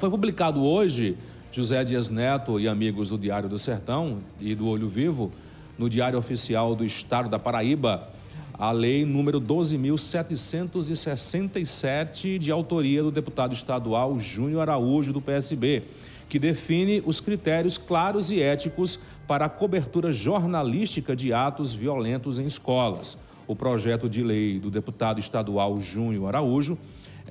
Foi 0.00 0.08
publicado 0.08 0.64
hoje, 0.64 1.18
José 1.52 1.84
Dias 1.84 2.08
Neto 2.08 2.58
e 2.58 2.66
amigos 2.66 3.10
do 3.10 3.18
Diário 3.18 3.50
do 3.50 3.58
Sertão 3.58 4.20
e 4.40 4.54
do 4.54 4.66
Olho 4.66 4.88
Vivo, 4.88 5.30
no 5.76 5.90
Diário 5.90 6.18
Oficial 6.18 6.74
do 6.74 6.86
Estado 6.86 7.28
da 7.28 7.38
Paraíba, 7.38 8.08
a 8.54 8.72
lei 8.72 9.04
número 9.04 9.38
12.767, 9.38 12.38
de 12.38 12.50
autoria 12.50 13.02
do 13.02 13.10
deputado 13.10 13.52
estadual 13.52 14.18
Júnior 14.18 14.62
Araújo, 14.62 15.12
do 15.12 15.20
PSB, 15.20 15.82
que 16.30 16.38
define 16.38 17.02
os 17.04 17.20
critérios 17.20 17.76
claros 17.76 18.30
e 18.30 18.40
éticos 18.40 18.98
para 19.26 19.44
a 19.44 19.50
cobertura 19.50 20.10
jornalística 20.10 21.14
de 21.14 21.34
atos 21.34 21.74
violentos 21.74 22.38
em 22.38 22.46
escolas. 22.46 23.18
O 23.46 23.54
projeto 23.54 24.08
de 24.08 24.22
lei 24.22 24.58
do 24.58 24.70
deputado 24.70 25.20
estadual 25.20 25.78
Júnior 25.78 26.28
Araújo 26.28 26.78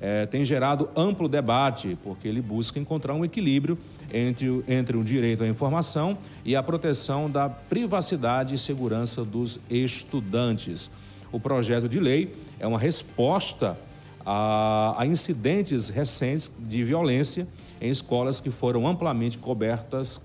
é, 0.00 0.24
tem 0.24 0.44
gerado 0.44 0.88
amplo 0.96 1.28
debate, 1.28 1.98
porque 2.02 2.26
ele 2.26 2.40
busca 2.40 2.78
encontrar 2.78 3.14
um 3.14 3.24
equilíbrio 3.24 3.78
entre, 4.12 4.64
entre 4.66 4.96
o 4.96 5.04
direito 5.04 5.44
à 5.44 5.48
informação 5.48 6.16
e 6.44 6.56
a 6.56 6.62
proteção 6.62 7.30
da 7.30 7.48
privacidade 7.48 8.54
e 8.54 8.58
segurança 8.58 9.24
dos 9.24 9.60
estudantes. 9.68 10.90
O 11.30 11.38
projeto 11.38 11.88
de 11.88 12.00
lei 12.00 12.34
é 12.58 12.66
uma 12.66 12.78
resposta 12.78 13.76
a, 14.24 14.94
a 14.98 15.06
incidentes 15.06 15.90
recentes 15.90 16.50
de 16.58 16.82
violência 16.82 17.46
em 17.80 17.90
escolas 17.90 18.40
que 18.40 18.50
foram 18.50 18.86
amplamente 18.86 19.38
cobertas, 19.38 20.20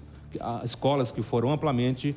escolas 0.63 1.11
que 1.11 1.21
foram 1.21 1.51
amplamente, 1.51 2.15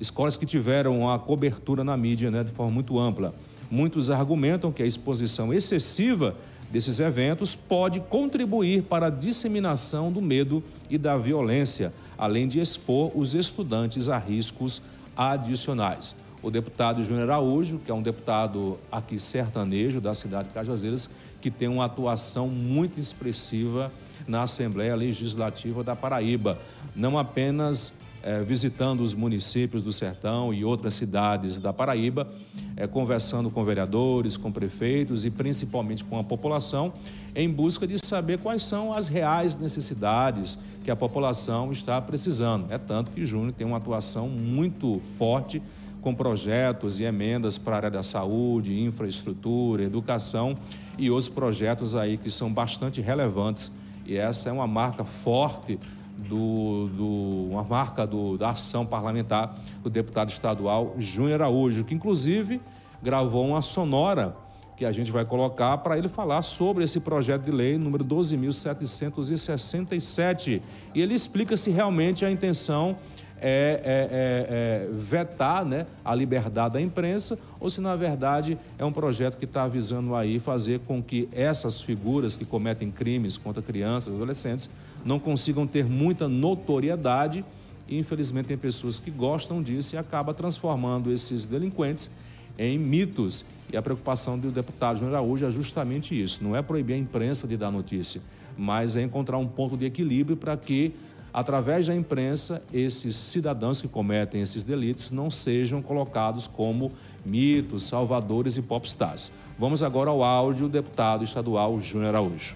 escolas 0.00 0.36
que 0.36 0.44
tiveram 0.44 1.10
a 1.10 1.18
cobertura 1.18 1.84
na 1.84 1.96
mídia 1.96 2.30
né, 2.30 2.44
de 2.44 2.50
forma 2.50 2.72
muito 2.72 2.98
ampla. 2.98 3.34
Muitos 3.70 4.10
argumentam 4.10 4.70
que 4.70 4.82
a 4.82 4.86
exposição 4.86 5.52
excessiva 5.52 6.36
desses 6.74 6.98
eventos 6.98 7.54
pode 7.54 8.00
contribuir 8.00 8.82
para 8.82 9.06
a 9.06 9.10
disseminação 9.10 10.10
do 10.10 10.20
medo 10.20 10.60
e 10.90 10.98
da 10.98 11.16
violência, 11.16 11.94
além 12.18 12.48
de 12.48 12.58
expor 12.58 13.12
os 13.16 13.32
estudantes 13.32 14.08
a 14.08 14.18
riscos 14.18 14.82
adicionais. 15.16 16.16
O 16.42 16.50
deputado 16.50 17.04
Júnior 17.04 17.30
Araújo, 17.30 17.78
que 17.78 17.92
é 17.92 17.94
um 17.94 18.02
deputado 18.02 18.76
aqui 18.90 19.20
sertanejo 19.20 20.00
da 20.00 20.16
cidade 20.16 20.48
de 20.48 20.54
Cajazeiras, 20.54 21.08
que 21.40 21.48
tem 21.48 21.68
uma 21.68 21.84
atuação 21.84 22.48
muito 22.48 22.98
expressiva 22.98 23.92
na 24.26 24.42
Assembleia 24.42 24.96
Legislativa 24.96 25.84
da 25.84 25.94
Paraíba, 25.94 26.58
não 26.92 27.16
apenas 27.16 27.92
é, 28.24 28.42
visitando 28.42 29.02
os 29.02 29.12
municípios 29.12 29.84
do 29.84 29.92
Sertão 29.92 30.52
e 30.54 30.64
outras 30.64 30.94
cidades 30.94 31.60
da 31.60 31.74
Paraíba, 31.74 32.26
é, 32.74 32.86
conversando 32.86 33.50
com 33.50 33.62
vereadores, 33.62 34.38
com 34.38 34.50
prefeitos 34.50 35.26
e 35.26 35.30
principalmente 35.30 36.02
com 36.02 36.18
a 36.18 36.24
população, 36.24 36.90
em 37.34 37.50
busca 37.50 37.86
de 37.86 37.98
saber 37.98 38.38
quais 38.38 38.62
são 38.62 38.94
as 38.94 39.08
reais 39.08 39.56
necessidades 39.56 40.58
que 40.82 40.90
a 40.90 40.96
população 40.96 41.70
está 41.70 42.00
precisando. 42.00 42.72
É 42.72 42.78
tanto 42.78 43.10
que 43.10 43.26
Júnior 43.26 43.52
tem 43.52 43.66
uma 43.66 43.76
atuação 43.76 44.26
muito 44.26 44.98
forte 45.00 45.60
com 46.00 46.14
projetos 46.14 47.00
e 47.00 47.04
emendas 47.04 47.58
para 47.58 47.74
a 47.74 47.76
área 47.76 47.90
da 47.90 48.02
saúde, 48.02 48.80
infraestrutura, 48.80 49.82
educação 49.82 50.54
e 50.96 51.10
outros 51.10 51.28
projetos 51.28 51.94
aí 51.94 52.16
que 52.16 52.30
são 52.30 52.50
bastante 52.50 53.02
relevantes. 53.02 53.70
E 54.06 54.16
essa 54.16 54.48
é 54.48 54.52
uma 54.52 54.66
marca 54.66 55.04
forte 55.04 55.78
do, 56.16 56.88
do, 56.88 57.48
uma 57.50 57.64
marca 57.64 58.06
do, 58.06 58.38
da 58.38 58.50
ação 58.50 58.86
parlamentar 58.86 59.58
do 59.82 59.90
deputado 59.90 60.30
estadual 60.30 60.94
Júnior 60.98 61.42
Araújo, 61.42 61.84
que 61.84 61.94
inclusive 61.94 62.62
gravou 63.02 63.46
uma 63.46 63.60
sonora 63.60 64.34
que 64.76 64.84
a 64.84 64.92
gente 64.92 65.12
vai 65.12 65.24
colocar 65.24 65.78
para 65.78 65.96
ele 65.96 66.08
falar 66.08 66.42
sobre 66.42 66.82
esse 66.84 67.00
projeto 67.00 67.42
de 67.42 67.52
lei 67.52 67.78
número 67.78 68.04
12.767. 68.04 70.60
E 70.94 71.00
ele 71.00 71.14
explica 71.14 71.56
se 71.56 71.70
realmente 71.70 72.22
a 72.24 72.30
intenção 72.30 72.96
é, 73.40 73.80
é, 73.84 74.86
é, 74.86 74.88
é, 74.88 74.90
vetar 74.92 75.64
né, 75.64 75.86
a 76.04 76.14
liberdade 76.14 76.74
da 76.74 76.80
imprensa 76.80 77.38
ou 77.60 77.68
se, 77.68 77.80
na 77.80 77.96
verdade, 77.96 78.56
é 78.78 78.84
um 78.84 78.92
projeto 78.92 79.36
que 79.36 79.44
está 79.44 79.66
visando 79.66 80.14
aí 80.14 80.38
fazer 80.38 80.80
com 80.80 81.02
que 81.02 81.28
essas 81.32 81.80
figuras 81.80 82.36
que 82.36 82.44
cometem 82.44 82.90
crimes 82.90 83.36
contra 83.36 83.62
crianças 83.62 84.12
e 84.12 84.16
adolescentes 84.16 84.70
não 85.04 85.18
consigam 85.18 85.66
ter 85.66 85.84
muita 85.84 86.28
notoriedade 86.28 87.44
e, 87.88 87.98
infelizmente, 87.98 88.46
tem 88.46 88.56
pessoas 88.56 88.98
que 88.98 89.10
gostam 89.10 89.62
disso 89.62 89.94
e 89.94 89.98
acaba 89.98 90.32
transformando 90.32 91.12
esses 91.12 91.46
delinquentes 91.46 92.10
em 92.58 92.78
mitos. 92.78 93.44
E 93.72 93.76
a 93.76 93.82
preocupação 93.82 94.38
do 94.38 94.50
deputado 94.50 94.98
Júnior 94.98 95.16
Araújo 95.16 95.44
é 95.44 95.50
justamente 95.50 96.20
isso: 96.20 96.42
não 96.42 96.54
é 96.54 96.62
proibir 96.62 96.94
a 96.94 96.98
imprensa 96.98 97.46
de 97.46 97.56
dar 97.56 97.70
notícia, 97.70 98.22
mas 98.56 98.96
é 98.96 99.02
encontrar 99.02 99.38
um 99.38 99.46
ponto 99.46 99.76
de 99.76 99.84
equilíbrio 99.84 100.36
para 100.36 100.56
que 100.56 100.94
através 101.34 101.88
da 101.88 101.94
imprensa, 101.96 102.62
esses 102.72 103.16
cidadãos 103.16 103.82
que 103.82 103.88
cometem 103.88 104.40
esses 104.40 104.62
delitos 104.62 105.10
não 105.10 105.28
sejam 105.28 105.82
colocados 105.82 106.46
como 106.46 106.92
mitos, 107.26 107.82
salvadores 107.82 108.56
e 108.56 108.62
popstars. 108.62 109.32
Vamos 109.58 109.82
agora 109.82 110.10
ao 110.10 110.22
áudio 110.22 110.68
do 110.68 110.72
deputado 110.72 111.24
estadual 111.24 111.80
Júnior 111.80 112.10
Araújo. 112.10 112.54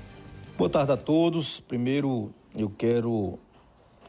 Boa 0.56 0.70
tarde 0.70 0.92
a 0.92 0.96
todos. 0.96 1.58
Primeiro, 1.58 2.32
eu 2.56 2.70
quero 2.70 3.36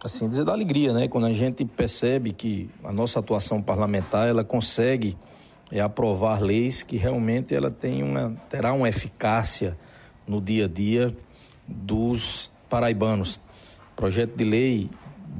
assim 0.04 0.30
dizer 0.30 0.46
da 0.46 0.52
alegria, 0.52 0.94
né, 0.94 1.08
quando 1.08 1.26
a 1.26 1.34
gente 1.34 1.66
percebe 1.66 2.32
que 2.32 2.70
a 2.84 2.94
nossa 2.94 3.20
atuação 3.20 3.64
parlamentar 3.64 4.28
ela 4.28 4.44
consegue 4.44 5.18
é, 5.72 5.80
aprovar 5.80 6.44
leis 6.44 6.84
que 6.84 6.96
realmente 6.96 7.56
ela 7.56 7.72
tem 7.72 8.04
uma 8.04 8.38
terá 8.48 8.72
uma 8.72 8.88
eficácia 8.88 9.76
no 10.28 10.40
dia 10.40 10.66
a 10.66 10.68
dia 10.68 11.16
dos 11.68 12.52
paraibanos 12.70 13.42
projeto 14.00 14.36
de 14.38 14.46
lei 14.46 14.90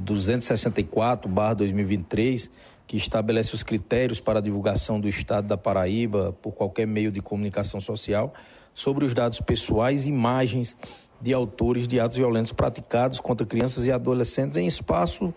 264/2023 0.04 2.50
que 2.86 2.98
estabelece 2.98 3.54
os 3.54 3.62
critérios 3.62 4.20
para 4.20 4.38
a 4.38 4.42
divulgação 4.42 5.00
do 5.00 5.08
Estado 5.08 5.46
da 5.46 5.56
Paraíba 5.56 6.36
por 6.42 6.52
qualquer 6.52 6.86
meio 6.86 7.10
de 7.10 7.22
comunicação 7.22 7.80
social 7.80 8.34
sobre 8.74 9.06
os 9.06 9.14
dados 9.14 9.40
pessoais 9.40 10.04
e 10.04 10.10
imagens 10.10 10.76
de 11.22 11.32
autores 11.32 11.88
de 11.88 11.98
atos 11.98 12.18
violentos 12.18 12.52
praticados 12.52 13.18
contra 13.18 13.46
crianças 13.46 13.86
e 13.86 13.92
adolescentes 13.92 14.58
em 14.58 14.66
espaço 14.66 15.32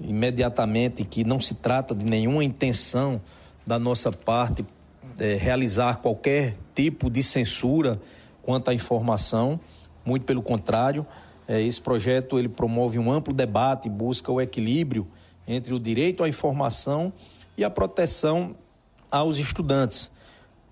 imediatamente 0.00 1.04
que 1.04 1.24
não 1.24 1.40
se 1.40 1.54
trata 1.54 1.94
de 1.94 2.04
nenhuma 2.04 2.42
intenção 2.42 3.20
da 3.66 3.78
nossa 3.78 4.10
parte 4.10 4.64
é, 5.18 5.34
realizar 5.34 5.98
qualquer 5.98 6.56
tipo 6.74 7.08
de 7.08 7.22
censura 7.22 8.00
quanto 8.42 8.70
à 8.70 8.74
informação, 8.74 9.58
muito 10.04 10.24
pelo 10.24 10.42
contrário, 10.42 11.06
é, 11.46 11.62
esse 11.62 11.80
projeto 11.80 12.38
ele 12.38 12.48
promove 12.48 12.98
um 12.98 13.10
amplo 13.10 13.32
debate, 13.32 13.88
busca 13.88 14.30
o 14.30 14.40
equilíbrio 14.40 15.06
entre 15.46 15.72
o 15.74 15.80
direito 15.80 16.24
à 16.24 16.28
informação 16.28 17.12
e 17.56 17.64
a 17.64 17.70
proteção 17.70 18.56
aos 19.10 19.38
estudantes, 19.38 20.10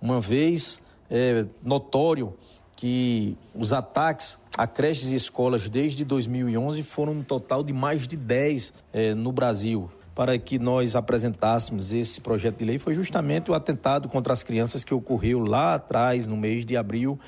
uma 0.00 0.20
vez 0.20 0.82
é, 1.08 1.46
notório 1.62 2.34
que 2.74 3.38
os 3.54 3.72
ataques 3.72 4.38
a 4.56 4.66
creches 4.66 5.10
e 5.10 5.14
escolas 5.14 5.68
desde 5.68 6.04
2011 6.04 6.82
foram 6.82 7.12
um 7.14 7.22
total 7.22 7.62
de 7.62 7.72
mais 7.72 8.06
de 8.06 8.16
10 8.16 8.72
eh, 8.92 9.14
no 9.14 9.32
Brasil. 9.32 9.90
Para 10.14 10.38
que 10.38 10.58
nós 10.58 10.94
apresentássemos 10.94 11.92
esse 11.92 12.20
projeto 12.20 12.58
de 12.58 12.66
lei 12.66 12.78
foi 12.78 12.92
justamente 12.92 13.50
o 13.50 13.54
atentado 13.54 14.08
contra 14.10 14.32
as 14.32 14.42
crianças 14.42 14.84
que 14.84 14.92
ocorreu 14.92 15.40
lá 15.40 15.74
atrás, 15.74 16.26
no 16.26 16.36
mês 16.36 16.66
de 16.66 16.76
abril, 16.76 17.18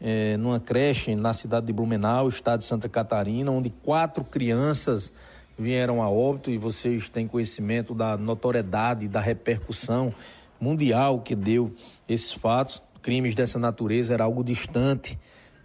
eh, 0.00 0.36
numa 0.36 0.60
creche 0.60 1.16
na 1.16 1.34
cidade 1.34 1.66
de 1.66 1.72
Blumenau, 1.72 2.28
estado 2.28 2.60
de 2.60 2.64
Santa 2.64 2.88
Catarina, 2.88 3.50
onde 3.50 3.70
quatro 3.70 4.22
crianças 4.22 5.12
vieram 5.58 6.00
a 6.00 6.08
óbito 6.08 6.48
e 6.48 6.56
vocês 6.56 7.08
têm 7.08 7.26
conhecimento 7.26 7.92
da 7.92 8.16
notoriedade, 8.16 9.08
da 9.08 9.20
repercussão 9.20 10.14
mundial 10.60 11.20
que 11.20 11.34
deu 11.34 11.72
esses 12.08 12.32
fatos 12.32 12.80
crimes 13.02 13.34
dessa 13.34 13.58
natureza 13.58 14.14
era 14.14 14.22
algo 14.22 14.44
distante 14.44 15.18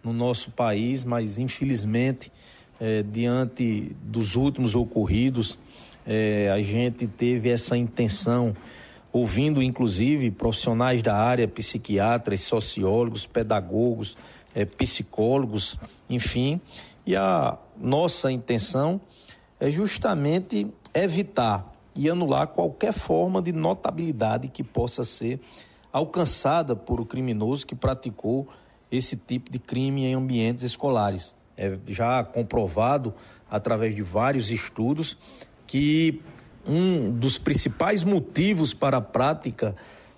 no 0.04 0.12
nosso 0.12 0.52
país, 0.52 1.06
mas 1.06 1.40
infelizmente, 1.40 2.32
é, 2.80 3.04
diante 3.04 3.96
dos 4.04 4.36
últimos 4.36 4.76
ocorridos, 4.76 5.58
é, 6.06 6.52
a 6.52 6.62
gente 6.62 7.08
teve 7.08 7.50
essa 7.50 7.78
intenção, 7.78 8.56
ouvindo 9.12 9.62
inclusive 9.64 10.30
profissionais 10.32 11.02
da 11.02 11.16
área, 11.16 11.48
psiquiatras, 11.48 12.42
sociólogos, 12.42 13.26
pedagogos, 13.26 14.18
é, 14.54 14.66
psicólogos, 14.66 15.80
enfim, 16.10 16.60
e 17.06 17.16
a 17.16 17.58
nossa 17.80 18.32
intenção 18.32 19.00
é 19.60 19.70
justamente 19.70 20.68
evitar 20.94 21.72
e 21.96 22.10
anular 22.10 22.48
qualquer 22.48 22.94
forma 22.94 23.42
de 23.42 23.52
notabilidade 23.52 24.48
que 24.48 24.64
possa 24.64 25.04
ser 25.04 25.40
alcançada 25.92 26.76
por 26.76 27.00
o 27.00 27.06
criminoso 27.06 27.66
que 27.66 27.76
praticou 27.76 28.48
esse 28.96 29.18
tipo 29.18 29.52
de 29.52 29.58
crime 29.58 30.06
em 30.06 30.14
ambientes 30.14 30.64
escolares. 30.64 31.34
é 31.58 31.78
já 31.88 32.24
comprovado 32.24 33.14
através 33.50 33.96
de 33.96 34.04
vários 34.04 34.52
estudos 34.52 35.18
que 35.66 36.22
um 36.66 37.12
dos 37.12 37.38
principais 37.38 38.04
motivos 38.04 38.74
para 38.74 38.98
a 38.98 39.02
prática 39.02 39.76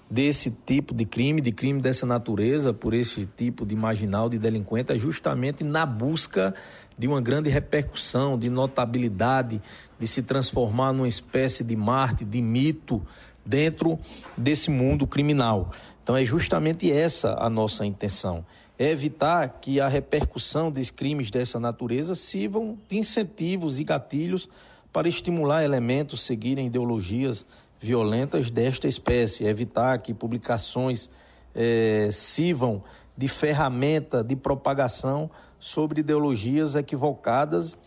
desse 0.10 0.52
tipo 0.52 0.94
de 0.94 1.06
crime, 1.06 1.42
de 1.42 1.52
crime 1.52 1.82
dessa 1.82 2.06
natureza, 2.06 2.74
por 2.74 2.94
esse 2.94 3.26
tipo 3.26 3.66
de 3.66 3.76
marginal, 3.76 4.30
de 4.30 4.38
delinquente, 4.38 4.92
é 4.92 4.98
justamente 4.98 5.64
na 5.64 5.86
busca 5.86 6.54
de 6.98 7.08
uma 7.08 7.22
grande 7.22 7.50
repercussão, 7.50 8.38
de 8.38 8.50
notabilidade, 8.50 9.62
de 10.00 10.08
se 10.08 10.22
transformar 10.22 10.94
numa 10.94 11.08
espécie 11.08 11.64
de 11.64 11.76
Marte, 11.76 12.24
de 12.24 12.42
mito 12.42 13.02
dentro 13.46 13.98
desse 14.38 14.70
mundo 14.70 15.08
criminal. 15.08 15.72
Então 16.04 16.16
é 16.16 16.24
justamente 16.24 16.92
essa 16.92 17.36
a 17.40 17.50
nossa 17.50 17.86
intenção. 17.86 18.46
É 18.78 18.90
evitar 18.90 19.48
que 19.62 19.80
a 19.80 19.88
repercussão 19.88 20.70
dos 20.70 20.92
crimes 20.92 21.32
dessa 21.32 21.60
natureza 21.60 22.14
sirvam 22.14 22.78
de 22.90 22.98
incentivos 22.98 23.80
e 23.80 23.84
gatilhos 23.84 24.50
para 24.92 25.08
estimular 25.08 25.64
elementos 25.64 26.24
seguirem 26.24 26.68
ideologias 26.68 27.46
violentas 27.80 28.50
desta 28.50 28.88
espécie, 28.88 29.46
evitar 29.46 29.98
que 30.00 30.14
publicações 30.14 31.10
eh, 31.54 32.10
sirvam 32.12 32.84
de 33.18 33.28
ferramenta 33.28 34.24
de 34.24 34.36
propagação 34.36 35.30
sobre 35.60 36.02
ideologias 36.02 36.76
equivocadas 36.76 37.78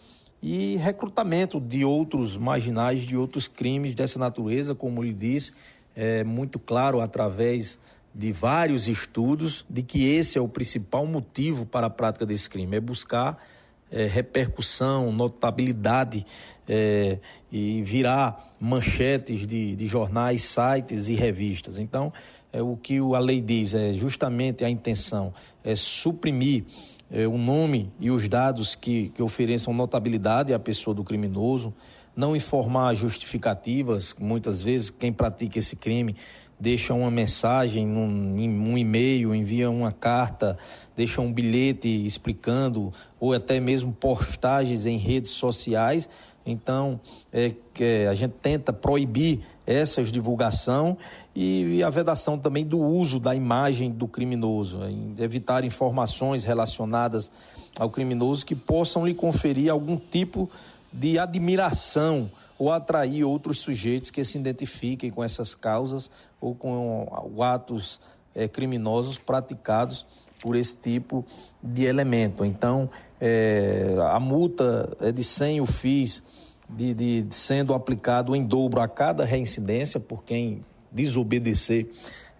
e 0.42 0.76
recrutamento 0.76 1.60
de 1.60 1.84
outros 1.84 2.36
marginais 2.36 3.02
de 3.02 3.16
outros 3.16 3.48
crimes 3.48 3.94
dessa 3.94 4.18
natureza, 4.18 4.74
como 4.74 5.02
lhe 5.02 5.12
disse, 5.12 5.52
é 5.94 6.22
muito 6.22 6.58
claro 6.58 7.00
através 7.00 7.78
de 8.14 8.32
vários 8.32 8.88
estudos 8.88 9.64
de 9.68 9.82
que 9.82 10.04
esse 10.04 10.38
é 10.38 10.40
o 10.40 10.48
principal 10.48 11.06
motivo 11.06 11.64
para 11.64 11.86
a 11.86 11.90
prática 11.90 12.26
desse 12.26 12.48
crime, 12.48 12.76
é 12.76 12.80
buscar 12.80 13.42
é, 13.90 14.06
repercussão, 14.06 15.12
notabilidade 15.12 16.26
é, 16.68 17.18
e 17.50 17.82
virar 17.82 18.36
manchetes 18.60 19.46
de, 19.46 19.74
de 19.74 19.86
jornais, 19.86 20.42
sites 20.42 21.08
e 21.08 21.14
revistas. 21.14 21.78
Então, 21.78 22.12
é, 22.52 22.62
o 22.62 22.76
que 22.76 22.98
a 22.98 23.18
lei 23.18 23.40
diz 23.40 23.74
é 23.74 23.92
justamente 23.92 24.64
a 24.64 24.70
intenção 24.70 25.32
é 25.62 25.74
suprimir 25.76 26.64
é, 27.10 27.26
o 27.26 27.38
nome 27.38 27.90
e 27.98 28.10
os 28.10 28.28
dados 28.28 28.74
que, 28.74 29.10
que 29.10 29.22
ofereçam 29.22 29.72
notabilidade 29.72 30.52
à 30.52 30.58
pessoa 30.58 30.94
do 30.94 31.04
criminoso, 31.04 31.74
não 32.18 32.34
informar 32.34 32.94
justificativas, 32.94 34.12
muitas 34.18 34.60
vezes 34.60 34.90
quem 34.90 35.12
pratica 35.12 35.60
esse 35.60 35.76
crime 35.76 36.16
deixa 36.58 36.92
uma 36.92 37.12
mensagem 37.12 37.86
num, 37.86 38.72
um 38.72 38.76
e-mail, 38.76 39.32
envia 39.32 39.70
uma 39.70 39.92
carta, 39.92 40.58
deixa 40.96 41.20
um 41.20 41.32
bilhete 41.32 42.04
explicando, 42.04 42.92
ou 43.20 43.32
até 43.32 43.60
mesmo 43.60 43.92
postagens 43.92 44.84
em 44.84 44.96
redes 44.96 45.30
sociais. 45.30 46.08
Então, 46.44 46.98
é, 47.32 47.54
é, 47.78 48.08
a 48.08 48.14
gente 48.14 48.32
tenta 48.42 48.72
proibir 48.72 49.38
essa 49.64 50.02
divulgação 50.02 50.96
e, 51.36 51.80
a 51.84 51.90
vedação 51.90 52.36
também 52.36 52.66
do 52.66 52.80
uso 52.80 53.20
da 53.20 53.32
imagem 53.32 53.92
do 53.92 54.08
criminoso, 54.08 54.80
evitar 55.20 55.62
informações 55.62 56.42
relacionadas 56.42 57.30
ao 57.78 57.90
criminoso 57.90 58.44
que 58.44 58.56
possam 58.56 59.06
lhe 59.06 59.14
conferir 59.14 59.70
algum 59.70 59.96
tipo 59.96 60.50
de 60.92 61.18
admiração 61.18 62.30
ou 62.58 62.72
atrair 62.72 63.24
outros 63.24 63.60
sujeitos 63.60 64.10
que 64.10 64.24
se 64.24 64.36
identifiquem 64.36 65.10
com 65.10 65.22
essas 65.22 65.54
causas 65.54 66.10
ou 66.40 66.54
com 66.54 67.06
atos 67.40 68.00
é, 68.34 68.48
criminosos 68.48 69.18
praticados 69.18 70.06
por 70.40 70.56
esse 70.56 70.76
tipo 70.76 71.24
de 71.62 71.84
elemento. 71.84 72.44
Então, 72.44 72.88
é, 73.20 73.94
a 74.10 74.20
multa 74.20 74.96
é 75.00 75.12
de 75.12 75.24
100 75.24 75.60
UFIs, 75.60 76.22
de, 76.68 76.94
de, 76.94 77.22
de, 77.22 77.34
sendo 77.34 77.74
aplicado 77.74 78.36
em 78.36 78.44
dobro 78.44 78.80
a 78.80 78.88
cada 78.88 79.24
reincidência 79.24 79.98
por 79.98 80.22
quem 80.24 80.64
desobedecer 80.92 81.88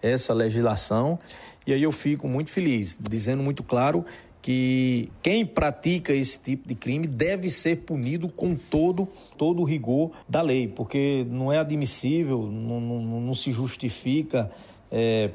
essa 0.01 0.33
legislação. 0.33 1.19
E 1.65 1.73
aí 1.73 1.83
eu 1.83 1.91
fico 1.91 2.27
muito 2.27 2.49
feliz, 2.49 2.97
dizendo 2.99 3.43
muito 3.43 3.63
claro 3.63 4.05
que 4.41 5.11
quem 5.21 5.45
pratica 5.45 6.13
esse 6.13 6.39
tipo 6.39 6.67
de 6.67 6.75
crime 6.75 7.07
deve 7.07 7.49
ser 7.49 7.77
punido 7.77 8.29
com 8.29 8.55
todo, 8.55 9.07
todo 9.37 9.61
o 9.61 9.65
rigor 9.65 10.11
da 10.27 10.41
lei, 10.41 10.67
porque 10.67 11.25
não 11.29 11.51
é 11.51 11.57
admissível, 11.57 12.43
não, 12.43 12.79
não, 12.79 13.21
não 13.21 13.33
se 13.33 13.51
justifica 13.51 14.49
é, 14.91 15.31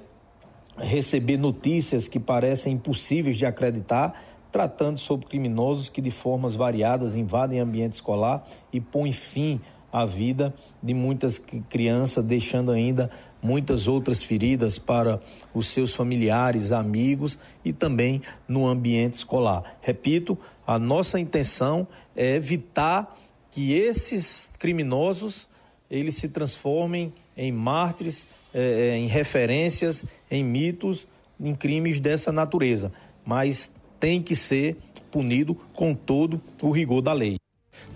receber 0.79 1.37
notícias 1.37 2.09
que 2.09 2.19
parecem 2.19 2.75
impossíveis 2.75 3.37
de 3.37 3.45
acreditar, 3.45 4.23
tratando 4.51 4.99
sobre 4.99 5.27
criminosos 5.27 5.89
que 5.89 6.01
de 6.01 6.11
formas 6.11 6.55
variadas 6.55 7.17
invadem 7.17 7.61
ambiente 7.61 7.93
escolar 7.93 8.47
e 8.73 8.81
põem 8.81 9.13
fim 9.13 9.61
à 9.93 10.05
vida 10.07 10.55
de 10.83 10.95
muitas 10.95 11.39
crianças, 11.39 12.25
deixando 12.25 12.73
ainda 12.73 13.11
muitas 13.45 13.87
outras 13.87 14.23
feridas 14.23 14.79
para 14.79 15.21
os 15.53 15.67
seus 15.67 15.95
familiares, 15.95 16.73
amigos 16.73 17.39
e 17.63 17.75
também 17.75 18.23
no 18.49 18.67
ambiente 18.67 19.15
escolar. 19.15 19.77
Repito, 19.83 20.39
a 20.67 20.79
nossa 20.79 21.21
intenção 21.21 21.87
é 22.17 22.37
evitar 22.37 23.15
que 23.51 23.75
esses 23.75 24.51
criminosos 24.59 25.47
eles 25.91 26.17
se 26.17 26.29
transformem 26.29 27.13
em 27.37 27.53
mártires, 27.53 28.27
eh, 28.55 28.97
em 28.97 29.07
referências, 29.07 30.05
em 30.31 30.43
mitos, 30.43 31.07
em 31.39 31.55
crimes 31.55 32.01
dessa 32.01 32.33
natureza. 32.33 32.91
Mas 33.27 33.71
tem 34.01 34.23
que 34.23 34.35
ser 34.35 34.79
punido 35.11 35.55
com 35.75 35.95
todo 35.95 36.41
o 36.63 36.71
rigor 36.71 37.03
da 37.03 37.13
lei. 37.13 37.37